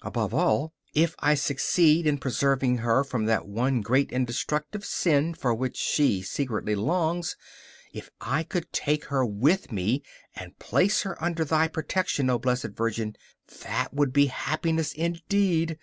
Above 0.00 0.34
all, 0.34 0.72
if 0.92 1.14
I 1.20 1.36
succeeded 1.36 2.08
in 2.08 2.18
preserving 2.18 2.78
her 2.78 3.04
from 3.04 3.26
that 3.26 3.46
one 3.46 3.80
great 3.80 4.10
and 4.10 4.26
destructive 4.26 4.84
sin 4.84 5.34
for 5.34 5.54
which 5.54 5.76
she 5.76 6.20
secretly 6.20 6.74
longs; 6.74 7.36
if 7.92 8.10
I 8.20 8.42
could 8.42 8.72
take 8.72 9.04
her 9.04 9.24
with 9.24 9.70
me 9.70 10.02
and 10.34 10.58
place 10.58 11.02
her 11.02 11.16
under 11.22 11.44
thy 11.44 11.68
protection, 11.68 12.28
O 12.28 12.40
Blessed 12.40 12.70
Virgin, 12.74 13.14
that 13.62 13.94
would 13.94 14.12
be 14.12 14.26
happiness 14.26 14.92
indeed. 14.94 15.78